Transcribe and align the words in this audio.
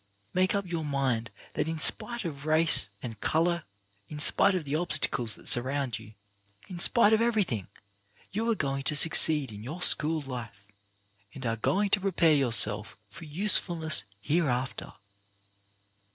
Make 0.33 0.55
up 0.55 0.65
your 0.65 0.83
mind 0.83 1.29
that 1.53 1.67
in 1.67 1.77
spite 1.77 2.25
of 2.25 2.47
race 2.47 2.89
and 3.03 3.21
colour, 3.21 3.65
in 4.09 4.17
spite 4.19 4.55
of 4.55 4.65
the 4.65 4.73
obstacles 4.73 5.35
that 5.35 5.47
surround 5.47 5.99
you, 5.99 6.15
in 6.67 6.79
spite 6.79 7.13
of 7.13 7.21
everything, 7.21 7.67
you 8.31 8.49
are 8.49 8.55
going 8.55 8.81
to 8.85 8.95
suc 8.95 9.11
ceed 9.13 9.51
in 9.51 9.61
your 9.61 9.83
school 9.83 10.21
life, 10.21 10.71
and 11.35 11.45
are 11.45 11.57
going 11.57 11.91
to 11.91 12.01
prepare 12.01 12.33
yourself 12.33 12.97
for 13.11 13.25
usefulness 13.25 14.03
hereafter. 14.19 14.93